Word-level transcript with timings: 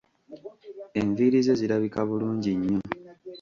Enviiri 0.99 1.37
ze 1.45 1.53
zirabika 1.59 1.99
bulungi 2.07 2.51
nnyo. 2.59 2.79